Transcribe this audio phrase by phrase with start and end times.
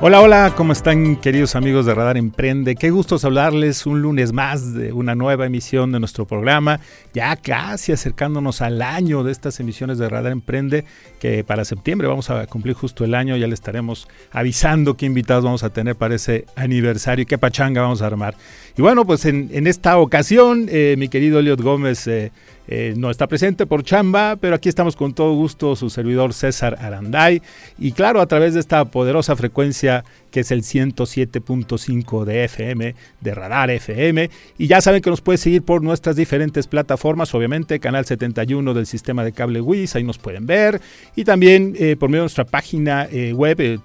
[0.00, 2.76] Hola, hola, ¿cómo están queridos amigos de Radar Emprende?
[2.76, 6.78] Qué gusto hablarles un lunes más de una nueva emisión de nuestro programa,
[7.12, 10.84] ya casi acercándonos al año de estas emisiones de Radar Emprende,
[11.18, 15.42] que para septiembre vamos a cumplir justo el año, ya le estaremos avisando qué invitados
[15.42, 18.36] vamos a tener para ese aniversario y qué pachanga vamos a armar.
[18.78, 22.06] Y bueno, pues en, esta ocasión, eh, mi querido Eliot Gómez...
[22.06, 22.30] Eh,
[22.70, 26.76] eh, no está presente por chamba, pero aquí estamos con todo gusto su servidor César
[26.78, 27.40] Aranday
[27.78, 33.34] y claro, a través de esta poderosa frecuencia que es el 107.5 de FM, de
[33.34, 34.28] Radar FM.
[34.58, 38.84] Y ya saben que nos puede seguir por nuestras diferentes plataformas, obviamente, Canal 71 del
[38.84, 40.82] sistema de cable WIS, ahí nos pueden ver.
[41.16, 43.78] Y también por medio de nuestra página web, eh,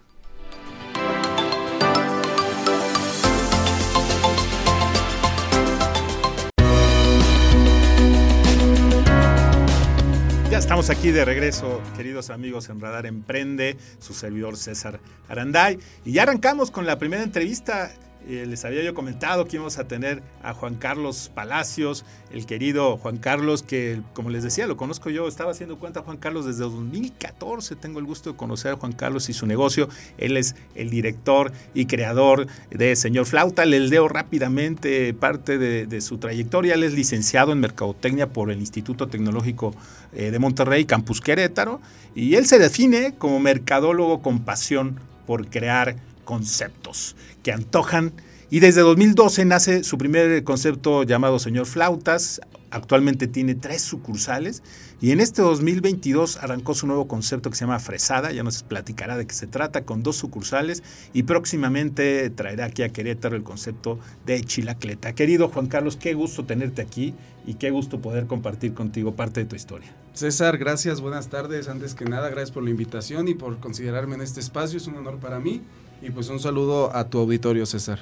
[10.49, 14.99] Ya estamos aquí de regreso, queridos amigos en Radar Emprende, su servidor César
[15.29, 15.77] Aranday.
[16.05, 17.91] Y ya arrancamos con la primera entrevista
[18.27, 22.97] eh, les había yo comentado que íbamos a tener a Juan Carlos Palacios, el querido
[22.97, 26.61] Juan Carlos, que como les decía, lo conozco yo, estaba haciendo cuenta Juan Carlos desde
[26.61, 30.89] 2014, tengo el gusto de conocer a Juan Carlos y su negocio, él es el
[30.89, 36.93] director y creador de Señor Flauta, les leo rápidamente parte de, su trayectoria, él es
[36.93, 39.75] licenciado en Mercadotecnia por el Instituto Tecnológico
[40.13, 41.79] eh, de Monterrey, Campus Querétaro,
[42.15, 48.13] y él se define como mercadólogo con pasión por crear conceptos que antojan.
[48.49, 52.41] Y desde 2012 nace su primer concepto llamado Señor Flautas.
[52.69, 54.61] Actualmente tiene tres sucursales
[54.99, 58.31] y en este 2022 arrancó su nuevo concepto que se llama Fresada.
[58.31, 60.83] Ya nos platicará de qué se trata con dos sucursales
[61.13, 65.13] y próximamente traerá aquí a Querétaro el concepto de Chilacleta.
[65.13, 67.13] Querido Juan Carlos, qué gusto tenerte aquí
[67.47, 69.93] y qué gusto poder compartir contigo parte de tu historia.
[70.13, 71.67] César, gracias, buenas tardes.
[71.67, 74.77] Antes que nada, gracias por la invitación y por considerarme en este espacio.
[74.77, 75.61] Es un honor para mí.
[76.01, 77.99] Y pues un saludo a tu auditorio, César.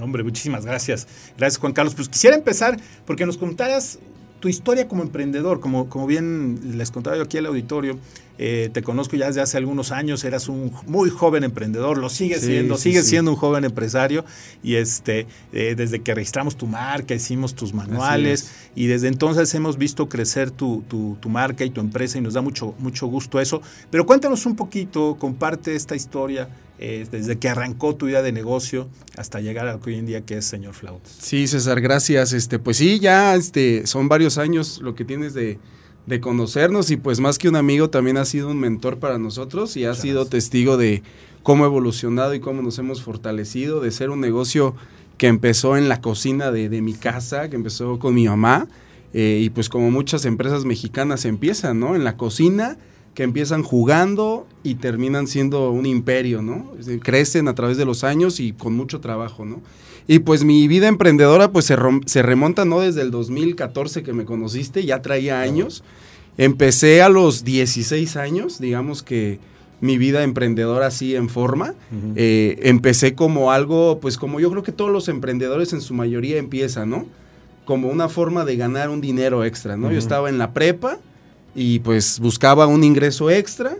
[0.00, 1.06] Hombre, muchísimas gracias.
[1.36, 1.94] Gracias, Juan Carlos.
[1.94, 2.76] Pues quisiera empezar
[3.06, 3.98] porque nos contaras
[4.44, 7.98] tu historia como emprendedor, como, como bien les contaba yo aquí al auditorio,
[8.36, 12.42] eh, te conozco ya desde hace algunos años, eras un muy joven emprendedor, lo sigues
[12.42, 14.22] siendo, sigues siendo un joven empresario
[14.62, 19.78] y este, eh, desde que registramos tu marca, hicimos tus manuales y desde entonces hemos
[19.78, 23.40] visto crecer tu, tu, tu, marca y tu empresa y nos da mucho, mucho gusto
[23.40, 23.62] eso.
[23.90, 26.50] Pero cuéntanos un poquito, comparte esta historia.
[26.80, 30.06] Eh, desde que arrancó tu idea de negocio hasta llegar a lo que hoy en
[30.06, 31.16] día que es señor Flautas.
[31.20, 32.32] Sí, César, gracias.
[32.32, 35.58] Este, pues sí, ya este, son varios años lo que tienes de,
[36.06, 39.76] de conocernos y pues más que un amigo también ha sido un mentor para nosotros
[39.76, 41.02] y ha sido testigo de
[41.44, 44.74] cómo ha evolucionado y cómo nos hemos fortalecido, de ser un negocio
[45.16, 48.66] que empezó en la cocina de, mi casa, que empezó con mi mamá
[49.12, 51.94] eh, y pues como muchas empresas mexicanas empiezan, ¿no?
[51.94, 52.78] En la cocina,
[53.14, 56.72] que empiezan jugando y terminan siendo un imperio, ¿no?
[57.02, 59.60] Crecen a través de los años y con mucho trabajo, ¿no?
[60.06, 61.76] Y pues mi vida emprendedora pues se,
[62.06, 65.82] se remonta no desde el 2014 que me conociste, ya traía años.
[66.36, 69.38] Empecé a los 16 años, digamos que
[69.80, 71.74] mi vida emprendedora así en forma.
[72.16, 76.38] Eh, empecé como algo, pues como yo creo que todos los emprendedores en su mayoría
[76.38, 77.06] empiezan, ¿no?
[77.64, 79.92] Como una forma de ganar un dinero extra, ¿no?
[79.92, 80.98] Yo estaba en la prepa
[81.54, 83.76] y pues buscaba un ingreso extra.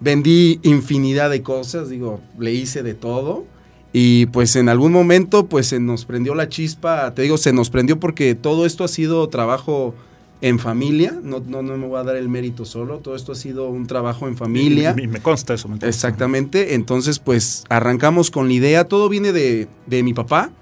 [0.00, 3.46] Vendí infinidad de cosas, digo, le hice de todo.
[3.92, 7.70] Y pues en algún momento pues se nos prendió la chispa, te digo, se nos
[7.70, 9.94] prendió porque todo esto ha sido trabajo
[10.40, 13.34] en familia, no, no, no me voy a dar el mérito solo, todo esto ha
[13.34, 14.94] sido un trabajo en familia.
[14.96, 15.68] Y, me consta eso.
[15.68, 20.52] Me Exactamente, entonces pues arrancamos con la idea, todo viene de, de mi papá,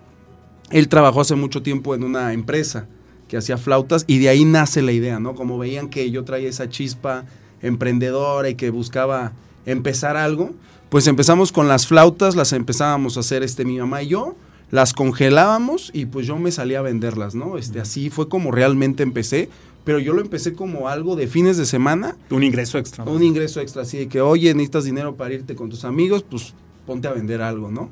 [0.71, 2.87] él trabajó hace mucho tiempo en una empresa
[3.29, 5.35] que hacía flautas y de ahí nace la idea, ¿no?
[5.35, 7.25] Como veían que yo traía esa chispa
[7.63, 9.33] emprendedora y que buscaba
[9.65, 10.51] empezar algo,
[10.89, 14.37] pues empezamos con las flautas, las empezábamos a hacer este mi mamá y yo,
[14.71, 17.59] las congelábamos y pues yo me salía a venderlas, ¿no?
[17.59, 19.49] Este, así fue como realmente empecé,
[19.85, 22.17] pero yo lo empecé como algo de fines de semana.
[22.31, 23.05] Un ingreso extra.
[23.05, 26.55] Un ingreso extra, así de que, oye, necesitas dinero para irte con tus amigos, pues
[26.87, 27.89] ponte a vender algo, ¿no?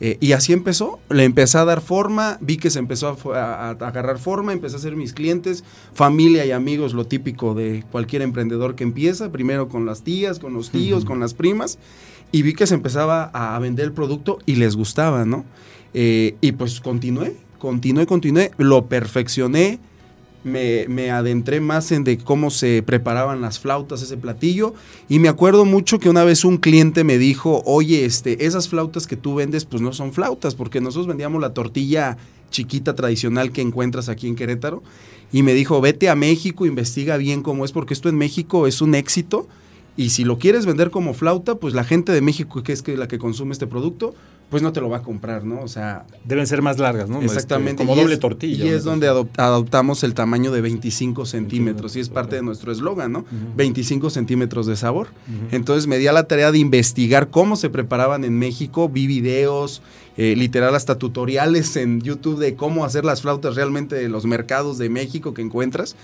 [0.00, 4.18] Eh, y así empezó, le empecé a dar forma, vi que se empezó a, agarrar
[4.18, 8.84] forma, empecé a hacer mis clientes, familia y amigos, lo típico de cualquier emprendedor que
[8.84, 11.78] empieza, primero con las tías, con los tíos, con las primas,
[12.30, 15.44] y vi que se empezaba a vender el producto y les gustaba, ¿no?
[15.94, 19.80] Eh, y pues continué, continué, continué, lo perfeccioné,
[20.48, 24.74] me, adentré más en de cómo se preparaban las flautas, ese platillo.
[25.08, 29.06] Y me acuerdo mucho que una vez un cliente me dijo, oye, este, esas flautas
[29.06, 32.16] que tú vendes, pues no son flautas, porque nosotros vendíamos la tortilla
[32.50, 34.82] chiquita tradicional que encuentras aquí en Querétaro.
[35.30, 38.80] Y me dijo, vete a México, investiga bien cómo es, porque esto en México es
[38.80, 39.46] un éxito.
[39.96, 43.08] Y si lo quieres vender como flauta, pues la gente de México, que es la
[43.08, 44.14] que consume este producto,
[44.50, 45.60] pues no te lo va a comprar, ¿no?
[45.60, 46.06] O sea...
[46.24, 47.20] Deben ser más largas, ¿no?
[47.20, 47.84] Exactamente.
[47.84, 48.64] como doble tortilla.
[48.64, 53.12] Y es donde adoptamos el tamaño de 25 centímetros, y es parte de nuestro eslogan,
[53.12, 53.24] ¿no?
[53.56, 55.08] 25 centímetros de sabor.
[55.50, 59.82] Entonces me di a la tarea de investigar cómo se preparaban en México, vi videos,
[60.16, 64.78] eh, literal hasta tutoriales en YouTube de cómo hacer las flautas realmente de los mercados
[64.78, 65.94] de México que encuentras,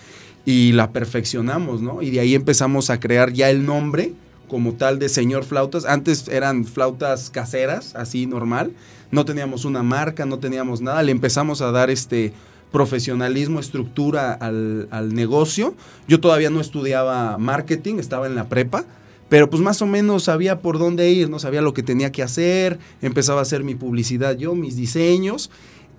[0.44, 2.02] y la perfeccionamos, ¿no?
[2.02, 4.12] Y de ahí empezamos a crear ya el nombre
[4.48, 5.84] como tal de señor flautas.
[5.84, 8.72] Antes eran flautas caseras, así normal.
[9.10, 11.02] No teníamos una marca, no teníamos nada.
[11.02, 12.32] Le empezamos a dar este
[12.72, 15.74] profesionalismo, estructura al, al negocio.
[16.08, 18.84] Yo todavía no estudiaba marketing, estaba en la prepa
[19.28, 22.22] pero pues más o menos sabía por dónde ir, no sabía lo que tenía que
[22.22, 25.50] hacer, empezaba a hacer mi publicidad yo, mis diseños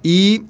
[0.04, 0.44] y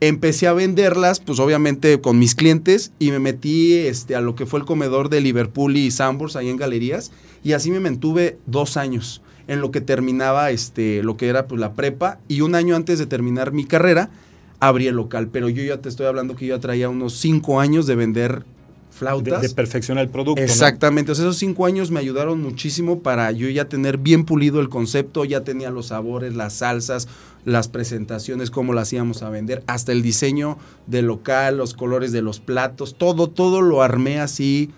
[0.00, 4.46] empecé a venderlas, pues obviamente con mis clientes y me metí este, a lo que
[4.46, 7.12] fue el comedor de Liverpool y Sambors ahí en galerías
[7.44, 11.60] y así me mantuve dos años en lo que terminaba este, lo que era pues,
[11.60, 14.10] la prepa y un año antes de terminar mi carrera
[14.58, 17.60] abrí el local, pero yo ya te estoy hablando que yo ya traía unos cinco
[17.60, 18.44] años de vender
[18.90, 19.40] flautas.
[19.42, 20.40] De, perfeccionar el producto.
[20.40, 25.24] Exactamente, esos cinco años me ayudaron muchísimo para yo ya tener bien pulido el concepto,
[25.24, 27.08] ya tenía los sabores, las salsas,
[27.44, 32.22] las presentaciones, cómo las íbamos a vender, hasta el diseño del local, los colores de
[32.22, 34.70] los platos, todo, todo lo armé así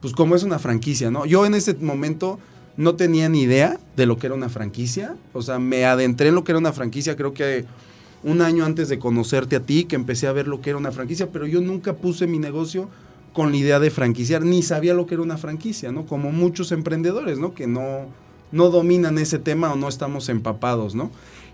[0.00, 1.26] pues como es una franquicia, ¿no?
[1.26, 2.38] Yo en ese momento
[2.76, 6.36] no tenía ni idea de lo que era una franquicia, o sea, me adentré en
[6.36, 7.64] lo que era una franquicia, creo que
[8.22, 10.92] un año antes de conocerte a ti, que empecé a ver lo que era una
[10.92, 12.88] franquicia, pero yo nunca puse mi negocio
[13.32, 16.06] con la idea de franquiciar, ni sabía lo que era una franquicia, ¿no?
[16.06, 17.54] Como muchos emprendedores, ¿no?
[17.54, 18.06] Que no,
[18.52, 21.10] no dominan ese tema o no estamos empapados, ¿no?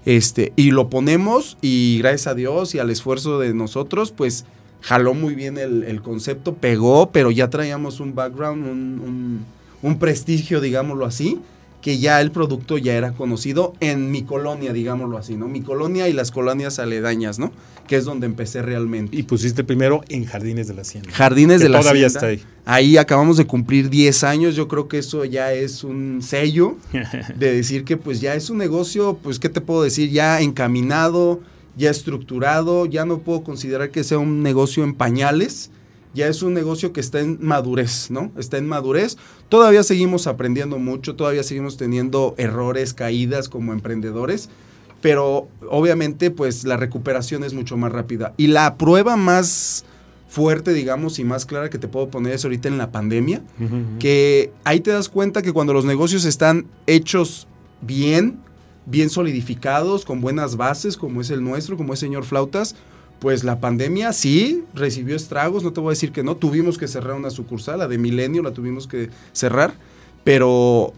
[0.06, 4.44] Este, y lo ponemos y gracias a Dios y al esfuerzo de nosotros, pues
[4.80, 8.66] jaló muy bien el, concepto, pegó, pero ya traíamos un background,
[9.82, 11.40] un, prestigio, digámoslo así,
[11.84, 15.48] que ya el producto ya era conocido en mi colonia, digámoslo así, ¿no?
[15.48, 17.52] Mi colonia y las colonias aledañas, ¿no?
[17.86, 19.14] Que es donde empecé realmente.
[19.14, 21.10] Y pusiste primero en Jardines de la Hacienda.
[21.12, 22.32] Jardines de la todavía Hacienda.
[22.32, 22.52] está ahí.
[22.64, 26.78] Ahí acabamos de cumplir 10 años, yo creo que eso ya es un sello
[27.36, 31.42] de decir que pues ya es un negocio, pues qué te puedo decir, ya encaminado,
[31.76, 35.70] ya estructurado, ya no puedo considerar que sea un negocio en pañales,
[36.14, 38.32] ya es un negocio que está en madurez, ¿no?
[38.38, 39.16] Está en madurez.
[39.48, 44.48] Todavía seguimos aprendiendo mucho, todavía seguimos teniendo errores, caídas como emprendedores,
[45.00, 48.32] pero obviamente pues la recuperación es mucho más rápida.
[48.36, 49.84] Y la prueba más
[50.28, 53.42] fuerte, digamos, y más clara que te puedo poner es ahorita en la pandemia,
[54.00, 57.46] que ahí te das cuenta que cuando los negocios están hechos
[57.82, 58.40] bien,
[58.86, 62.74] bien solidificados, con buenas bases, como es el nuestro, como es señor Flautas,
[63.24, 66.86] pues la pandemia sí recibió estragos, no te voy a decir que no, tuvimos que
[66.86, 69.72] cerrar una sucursal, la de Milenio la tuvimos que cerrar,
[70.24, 70.92] pero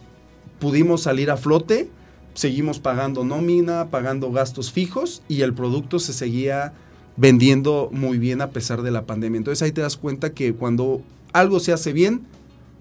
[0.58, 1.88] pudimos salir a flote,
[2.34, 6.72] seguimos pagando nómina, pagando gastos fijos y el producto se seguía
[7.16, 9.38] vendiendo muy bien a pesar de la pandemia.
[9.38, 11.02] Entonces ahí te das cuenta que cuando
[11.32, 12.22] algo se hace bien,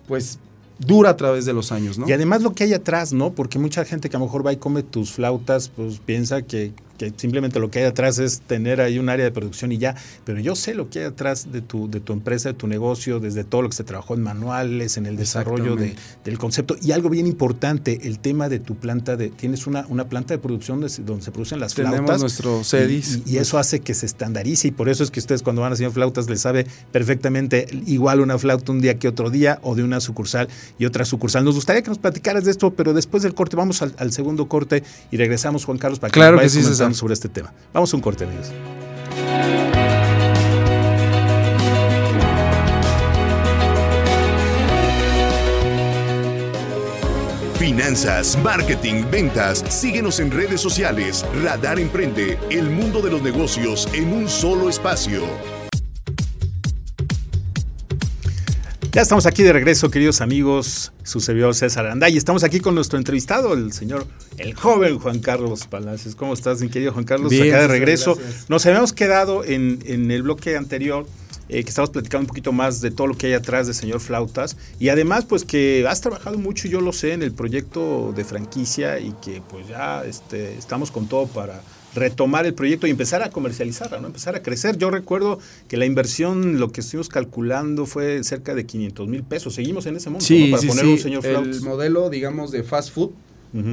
[0.08, 0.40] pues
[0.80, 2.10] dura a través de los años, ¿no?
[2.10, 3.34] Y además lo que hay atrás, ¿no?
[3.34, 6.74] Porque mucha gente que a lo mejor va y come tus flautas, pues piensa que,
[6.98, 9.96] que simplemente lo que hay atrás es tener ahí un área de producción y ya.
[10.24, 13.20] Pero yo sé lo que hay atrás de tu, de tu empresa, de tu negocio,
[13.20, 16.76] desde todo lo que se trabajó en manuales, en el desarrollo de, del concepto.
[16.82, 20.38] Y algo bien importante, el tema de tu planta, de tienes una, una planta de
[20.38, 22.22] producción de, donde se producen las Tenemos flautas.
[22.22, 23.22] nuestro CEDIS.
[23.26, 25.72] Y, y, eso hace que se estandarice y por eso es que ustedes cuando van
[25.72, 29.76] a hacer flautas les sabe perfectamente igual una flauta un día que otro día o
[29.76, 30.48] de una sucursal
[30.80, 31.44] y otra sucursal.
[31.44, 34.48] Nos gustaría que nos platicaras de esto, pero después del corte vamos al, al segundo
[34.48, 37.54] corte y regresamos, Juan Carlos, para que claro nos vayas que sí, sobre este tema.
[37.74, 38.52] Vamos a un corte, amigos.
[47.58, 49.64] Finanzas, marketing, ventas.
[49.70, 51.26] Síguenos en redes sociales.
[51.44, 55.24] Radar Emprende, el mundo de los negocios en un solo espacio.
[58.96, 62.76] Ya estamos aquí de regreso, queridos amigos, su servidor César Aranda, y estamos aquí con
[62.76, 66.16] nuestro entrevistado, el señor, el joven Juan Carlos Palacios.
[66.16, 67.30] ¿Cómo estás, mi querido Juan Carlos?
[67.30, 68.16] Bien, acá de regreso.
[68.16, 68.50] gracias.
[68.50, 71.06] Nos habíamos quedado en, en el bloque anterior,
[71.50, 74.00] eh, que estábamos platicando un poquito más de todo lo que hay atrás de señor
[74.00, 78.24] Flautas, y además, pues que has trabajado mucho, yo lo sé, en el proyecto de
[78.24, 81.62] franquicia, y que pues ya este, estamos con todo para
[81.96, 84.08] retomar el proyecto y empezar a comercializarla, ¿no?
[84.08, 84.78] empezar a crecer.
[84.78, 89.56] Yo recuerdo que la inversión, lo que estuvimos calculando fue cerca de 500 mil pesos.
[89.56, 90.52] Seguimos en ese monto Sí, ¿no?
[90.52, 90.92] para sí, poner sí.
[90.92, 93.12] un señor El modelo, digamos, de fast food,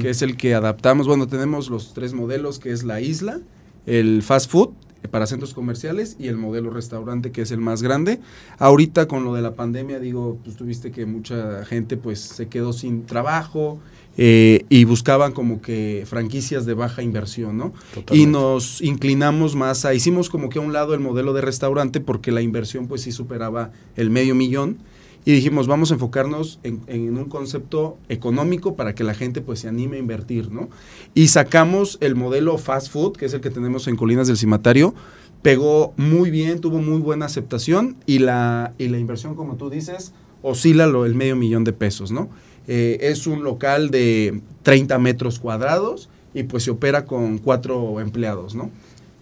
[0.01, 1.07] que es el que adaptamos.
[1.07, 3.41] Bueno, tenemos los tres modelos, que es la isla,
[3.85, 4.69] el fast food
[5.11, 8.19] para centros comerciales y el modelo restaurante, que es el más grande.
[8.57, 12.73] Ahorita con lo de la pandemia, digo, pues tuviste que mucha gente pues se quedó
[12.73, 13.79] sin trabajo
[14.17, 17.73] eh, y buscaban como que franquicias de baja inversión, ¿no?
[18.11, 21.99] Y nos inclinamos más a, hicimos como que a un lado el modelo de restaurante
[21.99, 24.77] porque la inversión pues sí superaba el medio millón
[25.25, 29.67] y dijimos vamos a enfocarnos en, un concepto económico para que la gente pues se
[29.67, 30.69] anime a invertir, ¿no?
[31.13, 34.93] Y sacamos el modelo fast food, que es el que tenemos en Colinas del Cimatario,
[35.41, 40.13] pegó muy bien, tuvo muy buena aceptación y la, y la inversión, como tú dices,
[40.41, 42.29] oscila lo, el medio millón de pesos, ¿no?
[42.67, 48.55] Eh, es un local de 30 metros cuadrados y pues se opera con cuatro empleados,
[48.55, 48.71] ¿no?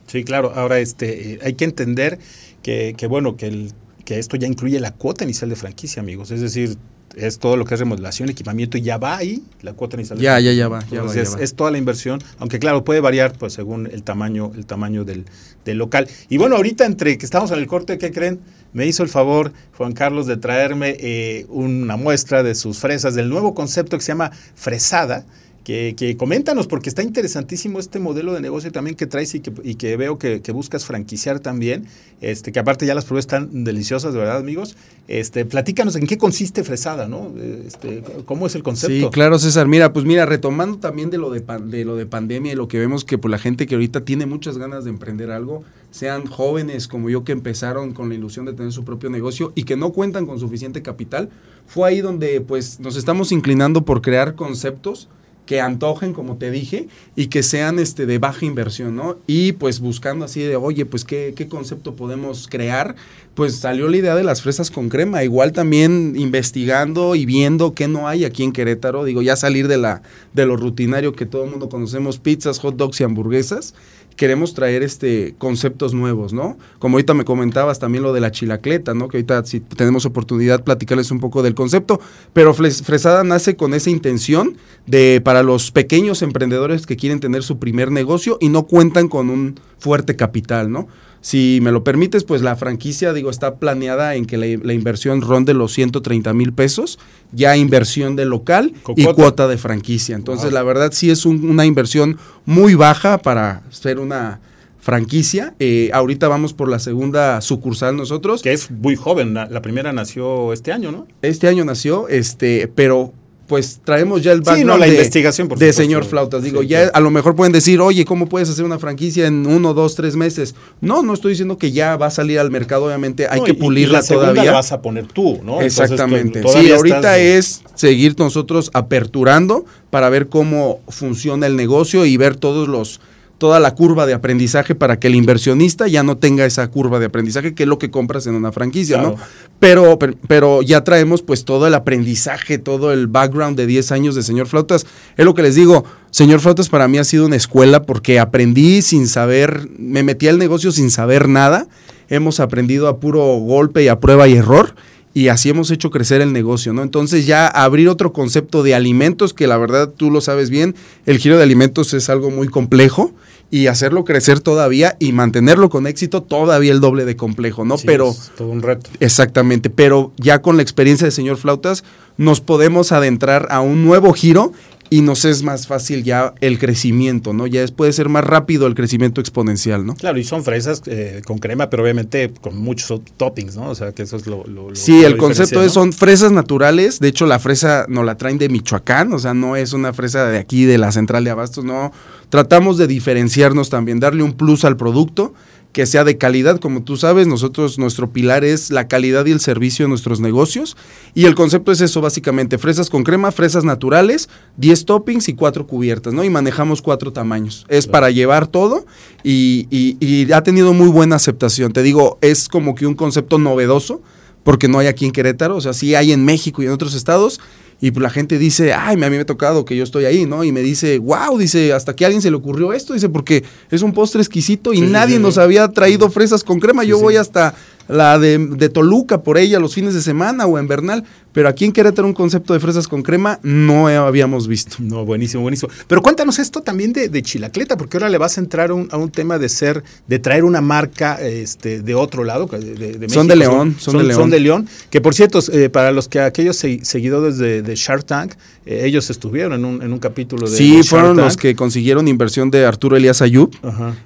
[0.08, 0.52] Sí, claro.
[0.56, 2.20] Ahora, este, eh, hay que entender
[2.62, 3.72] que, que, bueno, que, el,
[4.12, 6.32] que esto ya incluye la cuota inicial de franquicia, amigos.
[6.32, 6.78] Es decir,
[7.16, 10.18] es todo lo que es remodelación, equipamiento y ya va ahí la cuota inicial.
[10.20, 10.52] de Ya, franquicia.
[10.54, 11.44] ya, ya va, ya Entonces, va, ya es, va.
[11.44, 15.26] es toda la inversión, aunque claro, puede variar pues según el tamaño, el tamaño del,
[15.64, 16.10] del local.
[16.30, 18.42] Y bueno, ahorita entre que estamos en el corte, ¿qué creen?
[18.74, 23.30] Me hizo el favor, Juan Carlos, de traerme eh, una muestra de sus fresas, del
[23.30, 25.26] nuevo concepto que se llama fresada.
[25.64, 30.18] Que, coméntanos, porque está interesantísimo este modelo de negocio también que traes y que, veo
[30.18, 31.86] que, buscas franquiciar también,
[32.20, 34.76] este, que aparte ya las probé están deliciosas, de verdad, amigos.
[35.08, 37.32] Este, platícanos en qué consiste fresada, ¿no?
[37.66, 39.08] Este, ¿Cómo es el concepto?
[39.08, 39.68] Sí, claro, César.
[39.68, 42.68] Mira, pues mira, retomando también de lo de, pan- de lo de pandemia y lo
[42.68, 46.26] que vemos que pues, la gente que ahorita tiene muchas ganas de emprender algo, sean
[46.26, 49.76] jóvenes como yo que empezaron con la ilusión de tener su propio negocio y que
[49.78, 51.30] no cuentan con suficiente capital,
[51.68, 55.08] fue ahí donde pues nos estamos inclinando por crear conceptos
[55.46, 59.18] que antojen, como te dije, y que sean este de baja inversión, ¿no?
[59.28, 62.96] Y pues buscando así de, oye, pues qué, qué concepto podemos crear,
[63.34, 67.88] pues salió la idea de las fresas con crema, igual también investigando y viendo qué
[67.88, 70.02] no hay aquí en Querétaro, digo, ya salir de la
[70.34, 73.74] de lo rutinario que todo el mundo conocemos, pizzas, hot dogs y hamburguesas,
[74.16, 76.58] queremos traer este conceptos nuevos, ¿no?
[76.80, 79.08] Como ahorita me comentabas también lo de la chilacleta, ¿no?
[79.08, 82.00] Que ahorita si tenemos oportunidad platicarles un poco del concepto,
[82.34, 84.58] pero Fresada nace con esa intención
[84.88, 89.30] de para los pequeños emprendedores que quieren tener su primer negocio y no cuentan con
[89.30, 90.88] un fuerte capital, ¿no?
[91.22, 95.54] Si me lo permites, pues la franquicia, digo, está planeada en que la, inversión ronde
[95.54, 96.98] los 130 mil pesos,
[97.32, 100.16] ya inversión de local y cuota de franquicia.
[100.16, 104.40] Entonces, la verdad sí es una inversión muy baja para ser una
[104.80, 105.54] franquicia.
[105.60, 108.42] Eh, ahorita vamos por la segunda sucursal nosotros.
[108.42, 111.08] Que es muy joven, la, la, primera nació este año, ¿no?
[111.22, 113.14] Este año nació, este, pero
[113.52, 116.42] pues traemos ya el background la de, investigación, de señor Flautas.
[116.42, 119.74] Digo, ya a lo mejor pueden decir, oye, ¿cómo puedes hacer una franquicia en uno,
[119.74, 120.56] dos, tres meses?
[120.80, 124.00] No, no estoy diciendo que ya va a salir al mercado, obviamente hay que pulirla
[124.00, 124.44] y la todavía.
[124.46, 125.60] La vas a poner tú, ¿no?
[125.60, 126.42] Exactamente.
[126.48, 132.70] sí, ahorita es seguir nosotros aperturando para ver cómo funciona el negocio y ver todos
[132.70, 133.02] los
[133.42, 137.08] toda la curva de aprendizaje para que el inversionista ya no tenga esa curva de
[137.08, 139.16] aprendizaje, que es lo que compras en una franquicia, ¿no?
[139.58, 144.22] Pero, pero, ya traemos pues todo el aprendizaje, todo el background de 10 años de
[144.22, 144.86] señor Flautas.
[145.18, 148.84] Es lo que les digo, señor Flautas para mí ha sido una escuela porque aprendí
[148.84, 151.66] sin saber, me metí al negocio sin saber nada.
[152.10, 154.76] Hemos aprendido a puro golpe y a prueba y error
[155.16, 156.84] y así hemos hecho crecer el negocio, ¿no?
[156.84, 160.76] Entonces ya abrir otro concepto de alimentos, que la verdad tú lo sabes bien,
[161.08, 163.14] el giro de alimentos es algo muy complejo
[163.52, 167.76] y hacerlo crecer todavía y mantenerlo con éxito todavía el doble de complejo, ¿no?
[167.86, 168.90] pero es todo un reto.
[169.02, 171.84] Exactamente, pero ya con la experiencia de señor Flautas
[172.18, 174.54] nos podemos adentrar a un nuevo giro
[174.94, 177.48] y nos es más fácil ya el crecimiento, ¿no?
[177.48, 179.96] Ya puede ser más rápido el crecimiento exponencial, ¿no?
[179.96, 183.70] Claro, y son fresas eh, con crema, pero obviamente con muchos toppings, ¿no?
[183.70, 184.44] O sea, que eso es lo...
[184.44, 188.38] lo sí, el concepto es, son fresas naturales, de hecho la fresa nos la traen
[188.38, 191.64] de Michoacán, o sea, no es una fresa de aquí, de la central de Abastos,
[191.64, 191.94] no.
[192.32, 195.34] Tratamos de diferenciarnos también, darle un plus al producto
[195.74, 199.42] que sea de calidad, como tú sabes, nosotros nuestro pilar es la calidad y el
[199.42, 200.78] servicio de nuestros negocios
[201.14, 205.68] y el concepto es eso básicamente, fresas con crema, fresas naturales, 10 toppings y 4
[205.68, 206.24] cubiertas, ¿no?
[206.24, 207.66] Y manejamos cuatro tamaños.
[207.68, 208.86] Es para llevar todo
[209.26, 211.74] y, y ha tenido muy buena aceptación.
[211.74, 214.02] Te digo, es como que un concepto novedoso
[214.44, 216.94] porque no hay aquí en Querétaro, o sea, sí hay en México y en otros
[216.96, 217.42] estados
[217.82, 220.26] y pues la gente dice, ay, a mí me ha tocado que yo estoy ahí,
[220.28, 220.44] ¿no?
[220.44, 223.44] Y me dice, wow, dice, hasta que a alguien se le ocurrió esto, dice, porque
[223.72, 226.84] es un postre exquisito y nadie nos había traído fresas con crema.
[226.84, 227.56] Yo voy hasta
[227.92, 231.66] la de, de, Toluca por ella los fines de semana o en Bernal, pero aquí
[231.66, 234.78] en Querétaro un concepto de fresas con crema no habíamos visto.
[234.80, 235.72] No, buenísimo, buenísimo.
[235.88, 239.12] Pero cuéntanos esto también de, de Chilacleta, porque ahora le vas a entrar a un
[239.12, 243.14] tema de ser, de traer una marca este, de otro lado, de, de, México.
[243.14, 244.20] Son de León, son, de León.
[244.20, 248.34] Son de León, que por cierto, eh, para los que aquellos seguidores de, Shark Tank,
[248.66, 252.52] eh, ellos estuvieron en un, en un capítulo de Sí, fueron los que consiguieron inversión
[252.52, 253.52] de Arturo Elías Ayub.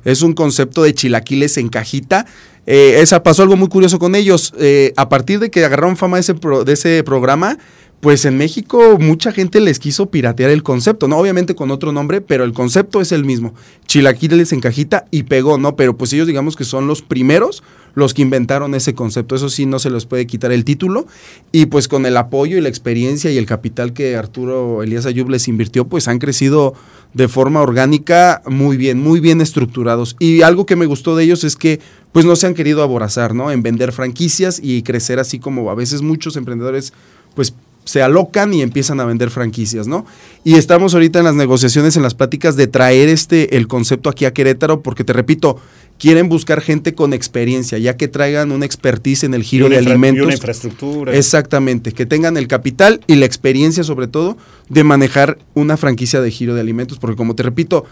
[0.03, 2.25] Es un concepto de chilaquiles en cajita
[2.67, 4.53] eh, esa pasó algo muy curioso con ellos.
[4.59, 7.57] Eh, a partir de que agarraron fama de ese, de ese programa,
[7.99, 11.17] pues en México mucha gente les quiso piratear el concepto, ¿no?
[11.17, 13.53] Obviamente con otro nombre, pero el concepto es el mismo.
[13.87, 15.75] Chilaquiles en cajita y pegó, ¿no?
[15.75, 17.63] Pero pues ellos digamos que son los primeros
[17.95, 19.35] los que inventaron ese concepto.
[19.35, 21.07] Eso sí, no se les puede quitar el título.
[21.51, 25.29] Y pues con el apoyo y la experiencia y el capital que Arturo Elías Ayub
[25.29, 26.73] les invirtió, pues han crecido
[27.13, 30.15] de forma orgánica muy bien, muy bien estructurados.
[30.19, 31.79] Y algo que me gustó de ellos es que
[32.11, 33.51] pues no se han querido aborazar, ¿no?
[33.51, 36.93] En vender franquicias y crecer así como a veces muchos emprendedores
[37.33, 37.53] pues
[37.85, 40.05] se alocan y empiezan a vender franquicias, ¿no?
[40.43, 44.25] Y estamos ahorita en las negociaciones, en las pláticas de traer este el concepto aquí
[44.25, 45.57] a Querétaro, porque te repito,
[45.97, 50.21] quieren buscar gente con experiencia, ya que traigan una expertise en el giro de alimentos.
[50.21, 51.15] Y una infraestructura.
[51.15, 54.37] Exactamente, que tengan el capital y la experiencia sobre todo
[54.69, 57.85] de manejar una franquicia de giro de alimentos, porque como te repito,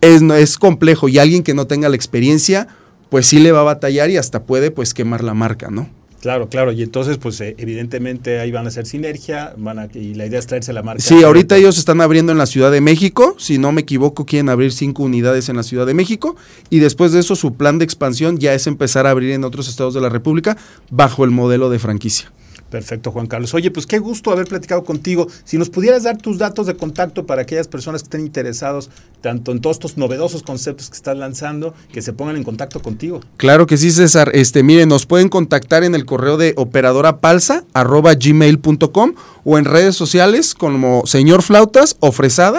[0.00, 2.68] es, es complejo y alguien que no tenga la experiencia,
[3.08, 5.88] pues sí le va a batallar y hasta puede pues quemar la marca, ¿no?
[6.20, 10.14] Claro, claro, y entonces pues eh, evidentemente ahí van a hacer sinergia, van a, y
[10.14, 11.02] la idea es traerse la marca.
[11.02, 14.50] Sí, ahorita ellos están abriendo en la Ciudad de México, si no me equivoco quieren
[14.50, 16.36] abrir cinco unidades en la Ciudad de México
[16.68, 19.66] y después de eso su plan de expansión ya es empezar a abrir en otros
[19.66, 20.58] estados de la República
[20.90, 22.30] bajo el modelo de franquicia.
[22.70, 23.52] Perfecto, Juan Carlos.
[23.54, 25.26] Oye, pues qué gusto haber platicado contigo.
[25.44, 29.52] Si nos pudieras dar tus datos de contacto para aquellas personas que estén interesados tanto
[29.52, 33.20] en todos estos novedosos conceptos que estás lanzando, que se pongan en contacto contigo.
[33.36, 34.30] Claro que sí, César.
[34.34, 41.06] Este, miren, nos pueden contactar en el correo de operadorapalsa@gmail.com o en redes sociales como
[41.06, 42.12] Señor Flautas o.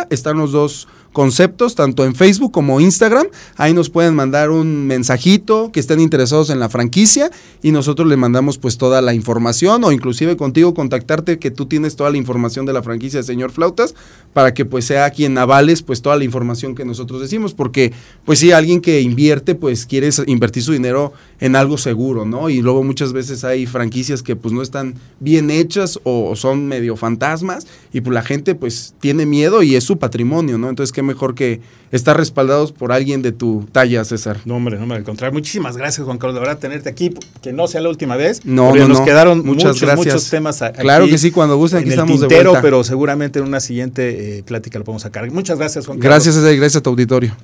[0.10, 3.28] Están los dos conceptos, tanto en Facebook como Instagram.
[3.58, 8.18] Ahí nos pueden mandar un mensajito que estén interesados en la franquicia y nosotros le
[8.18, 12.66] mandamos pues toda la información o inclusive contigo contactarte que tú tienes toda la información
[12.66, 13.96] de la franquicia Señor Flautas
[14.34, 17.92] para que pues sea quien avales pues toda la información que nosotros decimos, porque
[18.26, 22.50] pues si alguien que invierte pues quiere invertir su dinero en algo seguro, ¿no?
[22.50, 26.96] Y luego muchas veces hay franquicias que pues no están bien hechas o, son medio
[26.96, 30.70] fantasmas y pues la gente pues tiene miedo y es su patrimonio, ¿no?
[30.70, 31.62] Entonces qué mejor que
[31.92, 34.38] estar respaldados por alguien de tu talla, César.
[34.46, 35.34] No, hombre, no, me al contrario.
[35.34, 38.46] Muchísimas gracias, Juan Carlos, de verdad tenerte aquí, que no sea la última vez.
[38.46, 41.88] No, no, nos quedaron muchas muchos, muchos temas aquí Claro que sí, cuando gusten, aquí
[41.88, 45.30] en estamos el tintero, pero seguramente en una siguiente eh, plática lo podemos sacar.
[45.32, 46.16] Muchas gracias, Juan Carlos.
[46.16, 47.36] Gracias, César, y gracias a tu auditorio.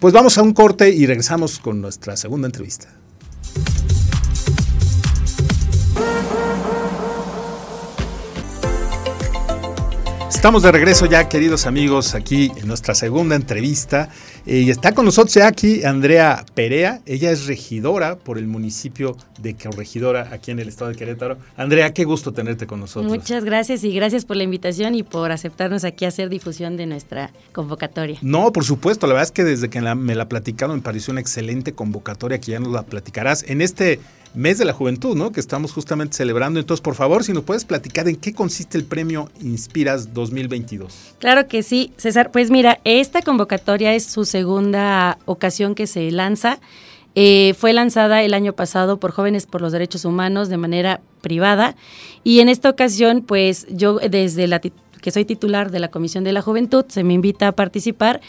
[0.00, 2.88] Pues vamos a un corte y regresamos con nuestra segunda entrevista.
[10.44, 14.10] Estamos de regreso ya, queridos amigos, aquí en nuestra segunda entrevista.
[14.44, 17.00] Eh, y está con nosotros ya aquí Andrea Perea.
[17.06, 21.38] Ella es regidora por el municipio de Corregidora, aquí en el estado de Querétaro.
[21.56, 23.10] Andrea, qué gusto tenerte con nosotros.
[23.10, 26.84] Muchas gracias y gracias por la invitación y por aceptarnos aquí a hacer difusión de
[26.84, 28.18] nuestra convocatoria.
[28.20, 29.06] No, por supuesto.
[29.06, 32.52] La verdad es que desde que me la platicaron me pareció una excelente convocatoria que
[32.52, 33.44] ya nos la platicarás.
[33.48, 33.98] En este
[34.34, 35.32] mes de la juventud, ¿no?
[35.32, 36.60] Que estamos justamente celebrando.
[36.60, 41.14] Entonces, por favor, si nos puedes platicar en qué consiste el premio Inspiras 2022.
[41.18, 42.30] Claro que sí, César.
[42.30, 46.58] Pues mira, esta convocatoria es su segunda ocasión que se lanza.
[47.14, 51.76] Eh, fue lanzada el año pasado por Jóvenes por los Derechos Humanos de manera privada
[52.24, 54.58] y en esta ocasión, pues yo desde la
[55.04, 58.20] que soy titular de la Comisión de la Juventud, se me invita a participar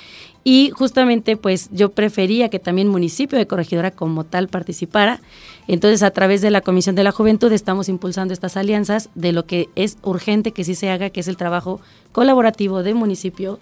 [0.47, 5.19] y justamente pues yo prefería que también municipio de Corregidora como tal participara.
[5.67, 9.47] Entonces a través de la Comisión de la Juventud estamos impulsando estas alianzas de lo
[9.47, 11.81] que es urgente que sí se haga, que es el trabajo
[12.11, 13.59] colaborativo de municipio,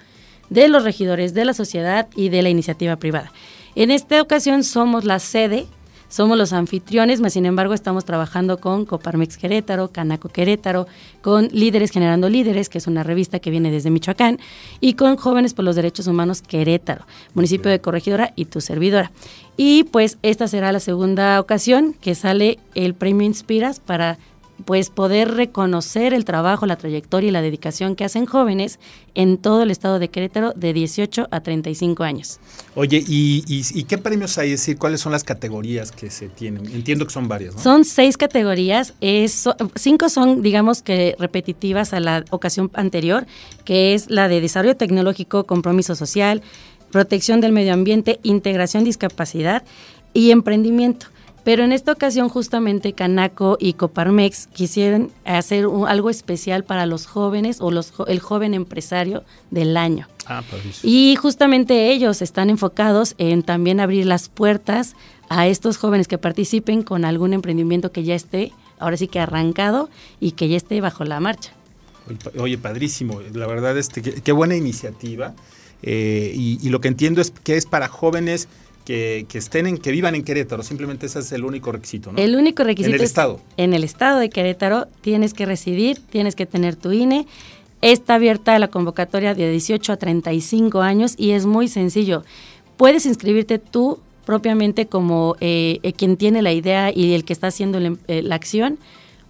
[0.50, 3.32] de los regidores, de la sociedad y de la iniciativa privada.
[3.76, 5.68] En esta ocasión somos la sede
[6.14, 10.86] somos los anfitriones, mas sin embargo estamos trabajando con Coparmex Querétaro, Canaco Querétaro,
[11.24, 14.38] con Líderes Generando Líderes, que es una revista que viene desde Michoacán,
[14.80, 19.12] y con Jóvenes por los Derechos Humanos Querétaro, municipio de Corregidora y tu servidora.
[19.58, 24.20] Y pues esta será la segunda ocasión que sale el premio Inspiras para
[24.66, 28.80] pues poder reconocer el trabajo, la trayectoria y la dedicación que hacen jóvenes
[29.16, 32.40] en todo el estado de Querétaro de 18 a 35 años.
[32.76, 34.52] Oye, ¿y, qué premios hay?
[34.52, 36.66] Es decir, ¿cuáles son las categorías que se tienen?
[36.68, 37.62] Entiendo que son varias, ¿no?
[37.62, 38.94] Son seis categorías,
[39.76, 43.26] cinco son, digamos que repetitivas a la ocasión anterior,
[43.66, 46.42] que es la de desarrollo tecnológico, compromiso social,
[46.92, 49.64] protección del medio ambiente, integración, discapacidad
[50.14, 51.08] y emprendimiento.
[51.44, 57.58] Pero en esta ocasión justamente Canaco y Coparmex quisieron hacer algo especial para los jóvenes
[57.60, 60.08] o los, el joven empresario del año.
[60.26, 60.42] Ah,
[60.84, 64.96] y justamente ellos están enfocados en también abrir las puertas
[65.28, 69.90] a estos jóvenes que participen con algún emprendimiento que ya esté, ahora sí que arrancado
[70.22, 71.52] y que ya esté bajo la marcha.
[72.38, 75.34] Oye, padrísimo, la verdad, este, qué, buena iniciativa.
[75.82, 78.48] Eh, y, y, lo que entiendo es que es para jóvenes
[78.86, 82.18] que, estén en, que vivan en Querétaro, simplemente ese es el único requisito, ¿no?
[82.18, 83.40] El único requisito en el estado.
[83.58, 87.26] En el estado de Querétaro tienes que residir, tienes que tener tu INE.
[87.82, 92.24] Está abierta la convocatoria de 18 a 35 años y es muy sencillo.
[92.78, 97.48] Puedes inscribirte tú propiamente como eh, eh, quien tiene la idea y el que está
[97.48, 98.80] haciendo eh, la acción,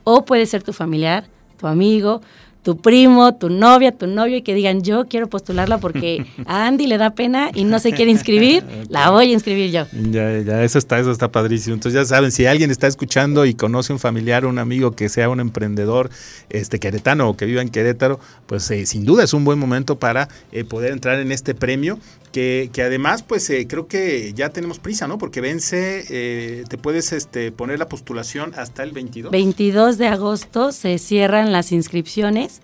[0.04, 1.26] o puede ser tu familiar,
[1.58, 2.22] tu amigo,
[2.63, 6.88] tu primo, tu novia, tu novio y que digan yo quiero postularla porque a Andy
[6.88, 9.86] le da pena y no se quiere inscribir, la voy a inscribir yo.
[9.91, 11.76] Ya, ya, eso está, eso está padrísimo.
[11.76, 15.30] Entonces ya saben, si alguien está escuchando y conoce un familiar, un amigo que sea
[15.30, 16.10] un emprendedor
[16.49, 19.99] este queretano o que viva en Querétaro, pues eh, sin duda es un buen momento
[19.99, 21.99] para eh, poder entrar en este premio
[22.34, 25.17] que, además, pues eh, creo que ya tenemos prisa, ¿no?
[25.17, 29.32] Porque vence, eh, te puedes este, poner la postulación hasta el 22.
[29.32, 32.62] 22 de agosto se cierran las inscripciones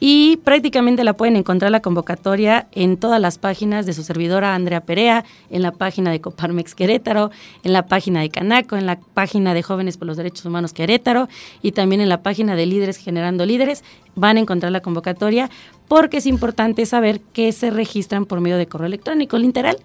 [0.00, 4.80] y prácticamente la pueden encontrar la convocatoria en todas las páginas de su servidora Andrea
[4.80, 7.30] Perea, en la página de Coparmex Querétaro,
[7.62, 11.28] en la página de Canaco, en la página de Jóvenes por los Derechos Humanos Querétaro
[11.62, 13.84] y también en la página de Líderes Generando Líderes.
[14.16, 15.50] Van a encontrar la convocatoria
[15.88, 19.76] porque es importante saber que se registran por medio de correo electrónico, literal.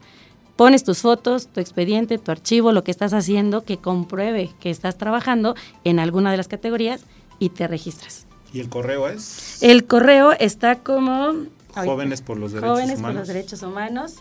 [0.55, 4.97] Pones tus fotos, tu expediente, tu archivo, lo que estás haciendo, que compruebe que estás
[4.97, 7.05] trabajando en alguna de las categorías
[7.39, 8.28] y te registras.
[8.53, 9.61] ¿Y el correo es?
[9.61, 11.33] El correo está como...
[11.73, 14.15] Jóvenes por los Derechos Jóvenes por los Derechos Humanos.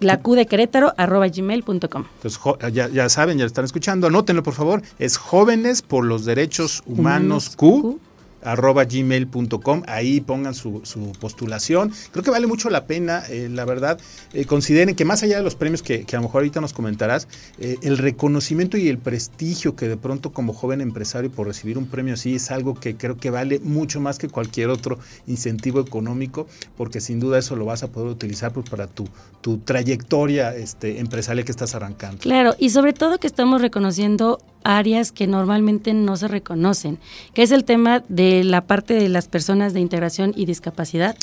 [0.00, 2.04] La Q de Querétaro, arroba gmail.com.
[2.22, 2.40] Entonces,
[2.72, 4.82] ya, saben, ya están escuchando, anótenlo por favor.
[4.98, 7.98] Es Jóvenes por los Derechos Humanos, Q,
[8.42, 10.82] arroba gmail.com, ahí pongan su,
[11.20, 11.92] postulación.
[12.12, 13.98] Creo que vale mucho la pena, eh, la verdad.
[14.32, 17.28] Eh, consideren que más allá de los premios que, a lo mejor ahorita nos comentarás,
[17.58, 21.86] eh, el reconocimiento y el prestigio que de pronto como joven empresario por recibir un
[21.86, 26.46] premio así es algo que creo que vale mucho más que cualquier otro incentivo económico,
[26.76, 29.08] porque sin duda eso lo vas a poder utilizar pues, para tu,
[29.40, 32.18] tu trayectoria este, empresarial que estás arrancando.
[32.18, 36.98] Claro, y sobre todo que estamos reconociendo áreas que normalmente no se reconocen,
[37.34, 41.16] que es el tema de la parte de las personas de integración y discapacidad.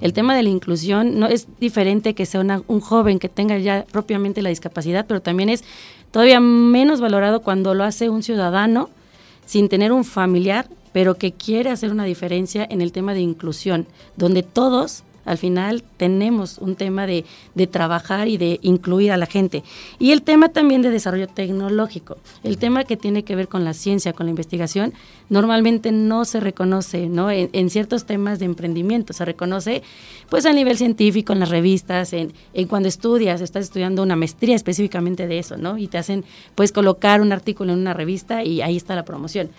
[0.00, 3.84] El tema de la inclusión no es diferente que sea un joven que tenga ya
[3.90, 5.64] propiamente la discapacidad, pero también es
[6.10, 8.90] todavía menos valorado cuando lo hace un ciudadano
[9.46, 13.86] sin tener un familiar, pero que quiere hacer una diferencia en el tema de inclusión,
[14.16, 17.24] donde todos al final tenemos un tema de,
[17.70, 19.62] trabajar y de incluir a la gente.
[19.98, 23.74] Y el tema también de desarrollo tecnológico, el tema que tiene que ver con la
[23.74, 24.94] ciencia, con la investigación,
[25.28, 27.30] normalmente no se reconoce, ¿no?
[27.30, 29.82] En, ciertos temas de emprendimiento, se reconoce
[30.30, 34.56] pues a nivel científico, en las revistas, en, en cuando estudias, estás estudiando una maestría
[34.56, 35.76] específicamente de eso, ¿no?
[35.76, 39.50] Y te hacen pues colocar un artículo en una revista y ahí está la promoción.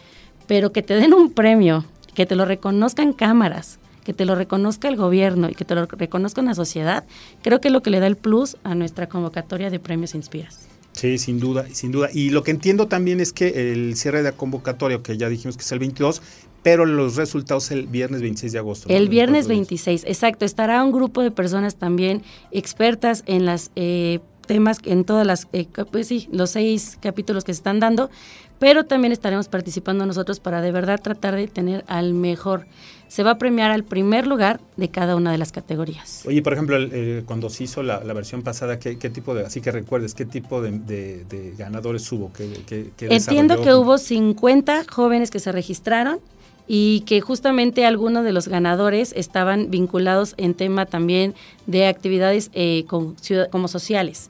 [0.47, 3.77] Pero que te den un premio, que te lo reconozcan cámaras,
[4.09, 7.05] que te lo reconozca el gobierno y que te lo reconozca una sociedad,
[7.43, 10.67] creo que es lo que le da el plus a nuestra convocatoria de premios Inspiras.
[10.93, 12.09] Sí, sin duda, sin duda.
[12.11, 15.57] Y lo que entiendo también es que el cierre de la convocatoria, que ya dijimos
[15.57, 16.23] que es el 22,
[16.63, 18.89] pero los resultados el viernes 26 de agosto.
[18.89, 20.43] El viernes 26, exacto.
[20.43, 25.67] Estará un grupo de personas también expertas en las eh, temas, en todas las, eh,
[25.91, 28.09] pues sí, los seis capítulos que se están dando,
[28.57, 32.65] pero también estaremos participando nosotros para de verdad tratar de tener al mejor.
[33.09, 36.23] Se va a premiar al primer lugar de cada una de las categorías.
[36.25, 36.77] Oye, por ejemplo,
[37.25, 41.53] cuando se hizo la, versión pasada, ¿qué, tipo de, así que recuerdes, qué tipo de,
[41.57, 42.31] ganadores hubo?
[42.31, 46.19] ¿Qué, Entiendo que hubo 50 jóvenes que se registraron
[46.67, 51.33] y que justamente algunos de los ganadores estaban vinculados en tema también
[51.65, 54.29] de actividades eh, como sociales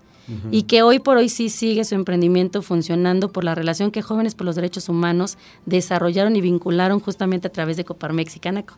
[0.52, 4.36] y que hoy por hoy sí sigue su emprendimiento funcionando por la relación que Jóvenes
[4.36, 8.76] por los Derechos Humanos desarrollaron y vincularon justamente a través de Coparmex y Canaco.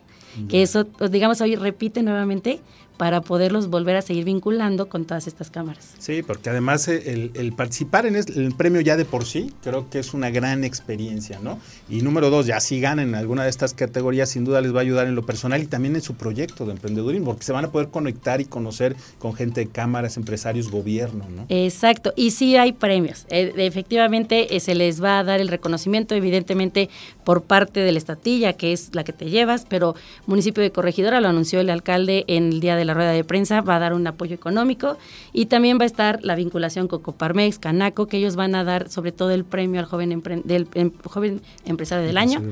[0.48, 2.60] Que eso, pues, digamos, hoy repite nuevamente
[2.96, 5.94] para poderlos volver a seguir vinculando con todas estas cámaras.
[5.98, 9.98] Sí, porque además eh, el, participar en el premio ya de por sí, creo que
[9.98, 11.58] es una gran experiencia, ¿no?
[11.88, 14.78] Y número dos, ya si ganan en alguna de estas categorías, sin duda les va
[14.78, 17.64] a ayudar en lo personal y también en su proyecto de emprendedurismo, porque se van
[17.64, 21.46] a poder conectar y conocer con gente de cámaras, empresarios, gobierno, ¿no?
[21.48, 23.26] Exacto, y sí hay premios.
[23.30, 26.88] Eh, efectivamente, eh, se les va a dar el reconocimiento, evidentemente,
[27.24, 29.94] por parte de la estatilla, que es la que te llevas, pero
[30.26, 33.60] municipio de Corregidora lo anunció el alcalde en el día de la rueda de prensa,
[33.60, 34.96] va a dar un apoyo económico
[35.32, 38.88] y también va a estar la vinculación con Coparmex, Canaco, que ellos van a dar
[38.88, 42.42] sobre todo el premio al joven, del, em, joven empresario del año.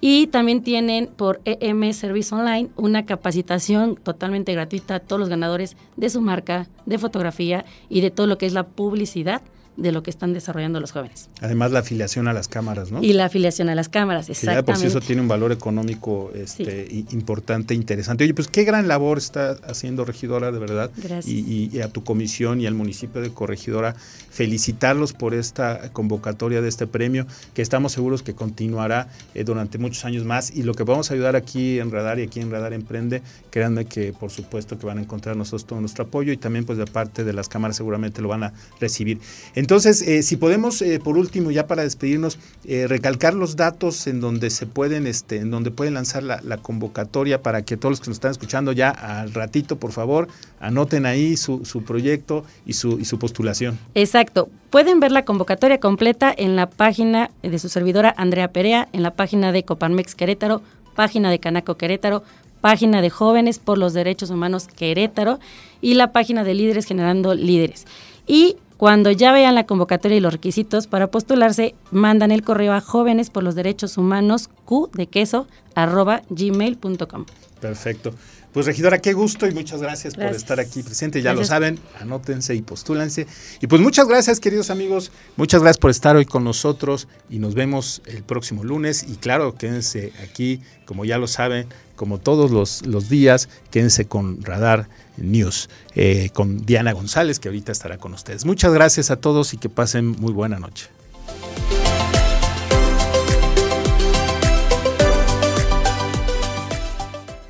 [0.00, 5.76] Y también tienen por EM Service Online una capacitación totalmente gratuita a todos los ganadores
[5.96, 9.42] de su marca, de fotografía y de todo lo que es la publicidad
[9.80, 11.28] de lo que están desarrollando los jóvenes.
[11.40, 13.02] Además la afiliación a las cámaras, ¿no?
[13.02, 14.64] Y la afiliación a las cámaras, exactamente.
[14.64, 18.24] por sí eso tiene un valor económico este, importante, interesante.
[18.24, 20.90] Oye, pues qué gran labor está haciendo Regidora, de verdad.
[20.96, 21.26] Gracias.
[21.26, 23.94] Y, a tu comisión y al municipio de Corregidora,
[24.30, 30.04] felicitarlos por esta convocatoria de este premio, que estamos seguros que continuará eh, durante muchos
[30.04, 30.50] años más.
[30.50, 33.86] Y lo que vamos a ayudar aquí en Radar y aquí en Radar Emprende, créanme
[33.86, 36.84] que por supuesto que van a encontrar nosotros todo nuestro apoyo y también pues de
[36.84, 39.20] parte de las cámaras seguramente lo van a recibir.
[39.54, 44.20] Entonces, eh, si podemos, eh, por último, ya para despedirnos, eh, recalcar los datos en
[44.20, 48.10] donde se pueden, este, en donde pueden lanzar la, convocatoria para que todos los que
[48.10, 50.28] nos están escuchando ya al ratito, por favor,
[50.58, 53.78] anoten ahí su, proyecto y su, y su postulación.
[53.94, 54.48] Exacto.
[54.70, 59.12] Pueden ver la convocatoria completa en la página de su servidora Andrea Perea, en la
[59.12, 60.62] página de Coparmex Querétaro,
[60.94, 62.22] página de Canaco Querétaro,
[62.60, 65.38] página de Jóvenes por los Derechos Humanos Querétaro
[65.80, 67.86] y la página de Líderes Generando Líderes.
[68.26, 72.80] Y cuando ya vean la convocatoria y los requisitos para postularse, mandan el correo a
[72.80, 77.26] jóvenes por los derechos humanos q de queso arroba gmail.com.
[77.60, 78.14] Perfecto.
[78.54, 81.20] Pues regidora, qué gusto y muchas gracias, por estar aquí presente.
[81.20, 83.26] Ya lo saben, anótense y postúlense.
[83.60, 85.12] Y pues muchas gracias, queridos amigos.
[85.36, 89.04] Muchas gracias por estar hoy con nosotros y nos vemos el próximo lunes.
[89.06, 91.68] Y claro, quédense aquí, como ya lo saben,
[92.00, 97.72] como todos los, los días, quédense con Radar News, eh, con Diana González, que ahorita
[97.72, 98.46] estará con ustedes.
[98.46, 100.88] Muchas gracias a todos y que pasen muy buena noche.